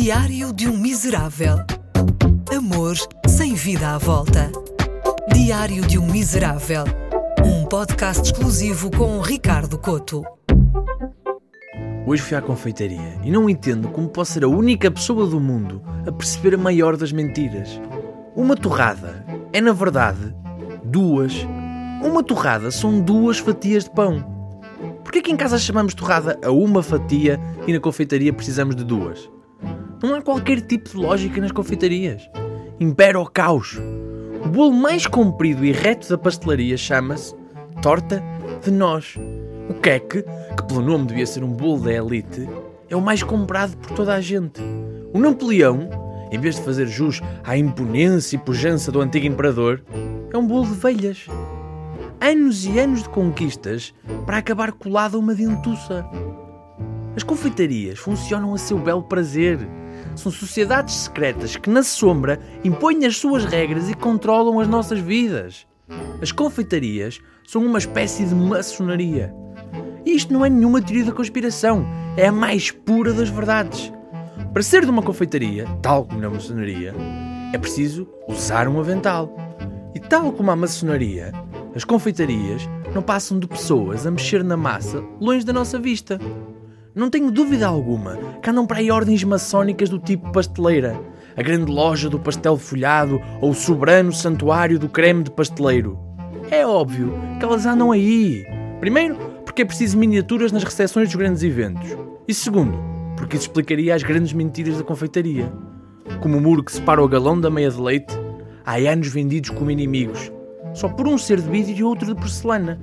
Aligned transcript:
Diário 0.00 0.52
de 0.52 0.68
um 0.68 0.76
Miserável. 0.76 1.56
Amor 2.56 2.94
sem 3.26 3.54
vida 3.54 3.96
à 3.96 3.98
volta. 3.98 4.48
Diário 5.34 5.84
de 5.84 5.98
um 5.98 6.06
Miserável. 6.06 6.84
Um 7.44 7.66
podcast 7.66 8.22
exclusivo 8.22 8.92
com 8.92 9.20
Ricardo 9.20 9.76
Coto. 9.76 10.22
Hoje 12.06 12.22
fui 12.22 12.36
à 12.36 12.40
confeitaria 12.40 13.18
e 13.24 13.30
não 13.32 13.50
entendo 13.50 13.88
como 13.88 14.08
posso 14.08 14.34
ser 14.34 14.44
a 14.44 14.48
única 14.48 14.88
pessoa 14.88 15.26
do 15.26 15.40
mundo 15.40 15.82
a 16.06 16.12
perceber 16.12 16.54
a 16.54 16.58
maior 16.58 16.96
das 16.96 17.10
mentiras. 17.10 17.80
Uma 18.36 18.54
torrada 18.54 19.26
é, 19.52 19.60
na 19.60 19.72
verdade, 19.72 20.32
duas. 20.84 21.44
Uma 22.04 22.22
torrada 22.22 22.70
são 22.70 23.00
duas 23.00 23.38
fatias 23.38 23.82
de 23.82 23.90
pão. 23.90 24.24
Porquê 25.02 25.20
que 25.20 25.32
em 25.32 25.36
casa 25.36 25.58
chamamos 25.58 25.92
torrada 25.92 26.38
a 26.44 26.52
uma 26.52 26.84
fatia 26.84 27.40
e 27.66 27.72
na 27.72 27.80
confeitaria 27.80 28.32
precisamos 28.32 28.76
de 28.76 28.84
duas? 28.84 29.28
Não 30.02 30.14
há 30.14 30.22
qualquer 30.22 30.60
tipo 30.60 30.90
de 30.90 30.96
lógica 30.96 31.40
nas 31.40 31.52
confeitarias. 31.52 32.28
Impera 32.78 33.18
o 33.18 33.26
caos. 33.26 33.78
O 34.44 34.48
bolo 34.48 34.72
mais 34.72 35.06
comprido 35.06 35.64
e 35.64 35.72
reto 35.72 36.08
da 36.08 36.16
pastelaria 36.16 36.76
chama-se 36.76 37.34
torta 37.82 38.22
de 38.62 38.70
nós. 38.70 39.16
O 39.68 39.74
queque, 39.74 40.22
que 40.22 40.62
pelo 40.66 40.80
nome 40.80 41.06
devia 41.06 41.26
ser 41.26 41.42
um 41.42 41.52
bolo 41.52 41.82
da 41.82 41.92
elite, 41.92 42.48
é 42.88 42.96
o 42.96 43.00
mais 43.00 43.22
comprado 43.22 43.76
por 43.76 43.96
toda 43.96 44.14
a 44.14 44.20
gente. 44.20 44.60
O 45.12 45.18
Napoleão, 45.18 45.90
em 46.30 46.38
vez 46.38 46.56
de 46.56 46.62
fazer 46.62 46.86
jus 46.86 47.20
à 47.44 47.56
imponência 47.56 48.36
e 48.36 48.38
pujança 48.38 48.92
do 48.92 49.00
antigo 49.00 49.26
imperador, 49.26 49.82
é 50.32 50.38
um 50.38 50.46
bolo 50.46 50.66
de 50.66 50.74
velhas 50.74 51.26
anos 52.20 52.64
e 52.64 52.78
anos 52.78 53.02
de 53.02 53.08
conquistas 53.08 53.94
para 54.26 54.38
acabar 54.38 54.72
colado 54.72 55.16
a 55.16 55.20
uma 55.20 55.34
dentuça. 55.34 56.04
As 57.16 57.22
confeitarias 57.22 57.98
funcionam 57.98 58.54
a 58.54 58.58
seu 58.58 58.78
belo 58.78 59.02
prazer. 59.02 59.58
São 60.18 60.32
sociedades 60.32 60.96
secretas 60.96 61.54
que, 61.54 61.70
na 61.70 61.84
sombra, 61.84 62.40
impõem 62.64 63.06
as 63.06 63.16
suas 63.16 63.44
regras 63.44 63.88
e 63.88 63.94
controlam 63.94 64.58
as 64.58 64.66
nossas 64.66 64.98
vidas. 64.98 65.64
As 66.20 66.32
confeitarias 66.32 67.20
são 67.46 67.64
uma 67.64 67.78
espécie 67.78 68.24
de 68.24 68.34
maçonaria. 68.34 69.32
E 70.04 70.16
isto 70.16 70.32
não 70.32 70.44
é 70.44 70.50
nenhuma 70.50 70.82
teoria 70.82 71.04
da 71.04 71.12
conspiração, 71.12 71.86
é 72.16 72.26
a 72.26 72.32
mais 72.32 72.72
pura 72.72 73.12
das 73.12 73.28
verdades. 73.28 73.92
Para 74.52 74.62
ser 74.64 74.84
de 74.84 74.90
uma 74.90 75.02
confeitaria, 75.02 75.66
tal 75.80 76.04
como 76.04 76.20
na 76.20 76.28
maçonaria, 76.28 76.92
é 77.52 77.58
preciso 77.58 78.08
usar 78.26 78.66
um 78.66 78.80
avental. 78.80 79.32
E 79.94 80.00
tal 80.00 80.32
como 80.32 80.50
a 80.50 80.56
maçonaria, 80.56 81.32
as 81.76 81.84
confeitarias 81.84 82.68
não 82.92 83.02
passam 83.02 83.38
de 83.38 83.46
pessoas 83.46 84.04
a 84.04 84.10
mexer 84.10 84.42
na 84.42 84.56
massa 84.56 85.00
longe 85.20 85.46
da 85.46 85.52
nossa 85.52 85.78
vista. 85.78 86.18
Não 86.98 87.08
tenho 87.08 87.30
dúvida 87.30 87.64
alguma 87.68 88.16
que 88.42 88.50
andam 88.50 88.66
para 88.66 88.78
aí 88.78 88.90
ordens 88.90 89.22
maçónicas 89.22 89.88
do 89.88 90.00
tipo 90.00 90.32
pasteleira, 90.32 91.00
a 91.36 91.40
grande 91.40 91.70
loja 91.70 92.10
do 92.10 92.18
pastel 92.18 92.56
folhado 92.56 93.20
ou 93.40 93.50
o 93.50 93.54
soberano 93.54 94.12
santuário 94.12 94.80
do 94.80 94.88
creme 94.88 95.22
de 95.22 95.30
pasteleiro. 95.30 95.96
É 96.50 96.66
óbvio 96.66 97.14
que 97.38 97.44
elas 97.44 97.66
andam 97.66 97.92
aí. 97.92 98.44
Primeiro, 98.80 99.14
porque 99.44 99.62
é 99.62 99.64
preciso 99.64 99.96
miniaturas 99.96 100.50
nas 100.50 100.64
recepções 100.64 101.06
dos 101.06 101.14
grandes 101.14 101.44
eventos. 101.44 101.88
E 102.26 102.34
segundo, 102.34 102.76
porque 103.16 103.36
isso 103.36 103.46
explicaria 103.46 103.94
as 103.94 104.02
grandes 104.02 104.32
mentiras 104.32 104.76
da 104.76 104.82
confeitaria. 104.82 105.52
Como 106.20 106.36
o 106.36 106.40
muro 106.40 106.64
que 106.64 106.72
separa 106.72 107.00
o 107.00 107.06
galão 107.06 107.40
da 107.40 107.48
meia 107.48 107.70
de 107.70 107.80
leite, 107.80 108.12
há 108.66 108.74
anos 108.74 109.06
vendidos 109.06 109.50
como 109.50 109.70
inimigos, 109.70 110.32
só 110.74 110.88
por 110.88 111.06
um 111.06 111.16
ser 111.16 111.40
de 111.40 111.48
vidro 111.48 111.72
e 111.72 111.84
outro 111.84 112.12
de 112.12 112.20
porcelana. 112.20 112.80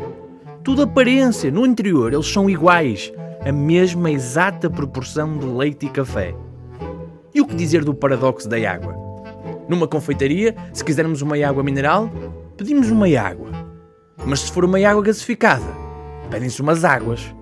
Tudo 0.64 0.84
aparência, 0.84 1.52
no 1.52 1.66
interior 1.66 2.14
eles 2.14 2.28
são 2.28 2.50
iguais, 2.50 3.12
a 3.46 3.52
mesma 3.52 4.10
exata 4.10 4.70
proporção 4.70 5.38
de 5.38 5.46
leite 5.46 5.86
e 5.86 5.90
café. 5.90 6.36
E 7.34 7.40
o 7.40 7.46
que 7.46 7.56
dizer 7.56 7.84
do 7.84 7.94
paradoxo 7.94 8.50
da 8.50 8.58
água? 8.70 8.96
Numa 9.70 9.88
confeitaria, 9.88 10.56
se 10.74 10.84
quisermos 10.84 11.22
uma 11.22 11.38
água 11.46 11.64
mineral, 11.64 12.10
pedimos 12.58 12.90
uma 12.90 13.08
água. 13.20 13.52
Mas 14.26 14.40
se 14.42 14.52
for 14.52 14.66
uma 14.66 14.80
água 14.80 15.04
gasificada, 15.04 15.66
pedem-se 16.32 16.62
umas 16.62 16.84
águas. 16.84 17.34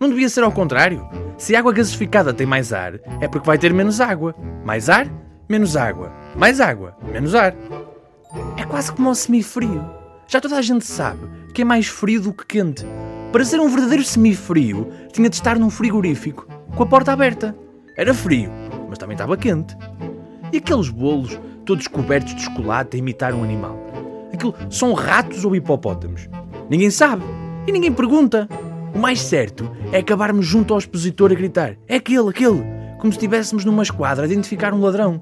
Não 0.00 0.08
devia 0.08 0.28
ser 0.28 0.42
ao 0.42 0.50
contrário? 0.50 1.06
Se 1.38 1.54
a 1.54 1.60
água 1.60 1.72
gasificada 1.72 2.34
tem 2.34 2.46
mais 2.46 2.72
ar, 2.72 2.94
é 3.20 3.28
porque 3.28 3.46
vai 3.46 3.56
ter 3.56 3.72
menos 3.72 4.00
água. 4.00 4.34
Mais 4.64 4.88
ar, 4.88 5.06
menos 5.48 5.76
água. 5.76 6.12
Mais 6.34 6.60
água, 6.60 6.96
menos 7.12 7.32
ar. 7.34 7.54
É 8.56 8.64
quase 8.64 8.90
como 8.90 9.08
um 9.08 9.14
semifrio. 9.14 9.84
Já 10.26 10.40
toda 10.40 10.56
a 10.56 10.62
gente 10.62 10.84
sabe 10.84 11.28
que 11.52 11.62
é 11.62 11.64
mais 11.64 11.86
frio 11.86 12.20
do 12.20 12.32
que 12.32 12.44
quente. 12.44 12.84
Para 13.34 13.44
ser 13.44 13.58
um 13.58 13.68
verdadeiro 13.68 14.04
semifrio, 14.04 14.92
tinha 15.12 15.28
de 15.28 15.34
estar 15.34 15.58
num 15.58 15.68
frigorífico, 15.68 16.46
com 16.76 16.82
a 16.84 16.86
porta 16.86 17.12
aberta. 17.12 17.52
Era 17.96 18.14
frio, 18.14 18.48
mas 18.88 18.96
também 18.96 19.14
estava 19.14 19.36
quente. 19.36 19.76
E 20.52 20.58
aqueles 20.58 20.88
bolos, 20.88 21.36
todos 21.66 21.88
cobertos 21.88 22.32
de 22.36 22.42
chocolate 22.42 22.94
a 22.94 22.98
imitar 23.00 23.34
um 23.34 23.42
animal? 23.42 23.76
Aquilo 24.32 24.54
são 24.70 24.92
ratos 24.92 25.44
ou 25.44 25.56
hipopótamos? 25.56 26.28
Ninguém 26.70 26.90
sabe 26.90 27.24
e 27.66 27.72
ninguém 27.72 27.92
pergunta. 27.92 28.48
O 28.94 29.00
mais 29.00 29.20
certo 29.20 29.68
é 29.90 29.98
acabarmos 29.98 30.46
junto 30.46 30.72
ao 30.72 30.78
expositor 30.78 31.32
a 31.32 31.34
gritar: 31.34 31.76
é 31.88 31.96
aquele, 31.96 32.28
aquele, 32.28 32.62
como 33.00 33.12
se 33.12 33.18
estivéssemos 33.18 33.64
numa 33.64 33.82
esquadra 33.82 34.22
a 34.22 34.28
identificar 34.28 34.72
um 34.72 34.80
ladrão. 34.80 35.20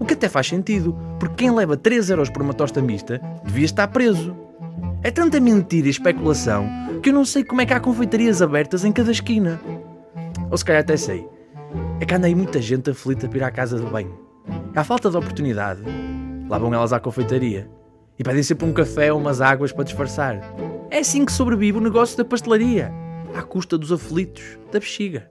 O 0.00 0.04
que 0.04 0.14
até 0.14 0.28
faz 0.28 0.48
sentido, 0.48 0.98
porque 1.20 1.44
quem 1.44 1.54
leva 1.54 1.76
3 1.76 2.10
euros 2.10 2.28
por 2.28 2.42
uma 2.42 2.54
tosta 2.54 2.82
mista 2.82 3.20
devia 3.44 3.66
estar 3.66 3.86
preso. 3.86 4.36
É 5.00 5.12
tanta 5.12 5.38
mentira 5.38 5.86
e 5.86 5.90
especulação 5.90 6.85
que 7.06 7.10
eu 7.10 7.14
não 7.14 7.24
sei 7.24 7.44
como 7.44 7.60
é 7.60 7.66
que 7.66 7.72
há 7.72 7.78
confeitarias 7.78 8.42
abertas 8.42 8.84
em 8.84 8.90
cada 8.90 9.12
esquina. 9.12 9.60
Ou 10.50 10.58
se 10.58 10.64
calhar 10.64 10.82
até 10.82 10.96
sei. 10.96 11.24
É 12.00 12.04
que 12.04 12.12
anda 12.12 12.26
aí 12.26 12.34
muita 12.34 12.60
gente 12.60 12.90
aflita 12.90 13.28
para 13.28 13.38
ir 13.38 13.44
à 13.44 13.50
casa 13.52 13.78
do 13.78 13.86
banho. 13.86 14.18
À 14.74 14.82
falta 14.82 15.08
de 15.08 15.16
oportunidade, 15.16 15.82
lá 16.48 16.58
vão 16.58 16.74
elas 16.74 16.92
à 16.92 16.98
confeitaria. 16.98 17.70
E 18.18 18.24
pedem 18.24 18.42
sempre 18.42 18.66
um 18.66 18.72
café 18.72 19.12
ou 19.12 19.20
umas 19.20 19.40
águas 19.40 19.70
para 19.70 19.84
disfarçar. 19.84 20.40
É 20.90 20.98
assim 20.98 21.24
que 21.24 21.30
sobrevive 21.30 21.78
o 21.78 21.80
negócio 21.80 22.18
da 22.18 22.24
pastelaria. 22.24 22.92
À 23.36 23.42
custa 23.42 23.78
dos 23.78 23.92
aflitos 23.92 24.58
da 24.72 24.80
bexiga. 24.80 25.30